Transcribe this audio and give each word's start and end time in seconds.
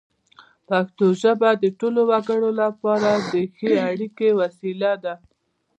پښتو 0.67 1.05
ژبه 1.21 1.49
د 1.63 1.65
ټولو 1.79 2.01
وګړو 2.11 2.49
لپاره 2.61 3.09
د 3.31 3.33
ښې 3.55 3.71
اړیکې 3.89 4.29
وسیله 4.41 4.91
ده. 5.03 5.13